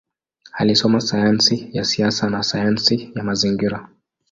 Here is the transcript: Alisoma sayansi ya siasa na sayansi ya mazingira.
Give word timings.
Alisoma 0.53 1.01
sayansi 1.01 1.69
ya 1.73 1.83
siasa 1.85 2.29
na 2.29 2.43
sayansi 2.43 3.11
ya 3.15 3.23
mazingira. 3.23 3.89